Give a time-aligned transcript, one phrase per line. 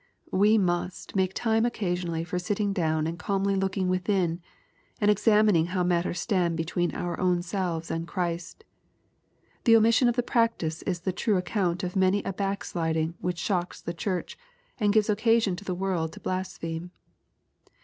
[0.33, 4.41] ^Qjmst make time occasionally for sitting down and calmly looking within,
[4.99, 8.63] and examining how matters stand between our own selves and Christ.
[9.65, 13.79] The omission of the practice is the true account of many a backsliding which shocks
[13.79, 14.39] the Church,
[14.79, 16.89] and gives occasion to the world to blas pheme.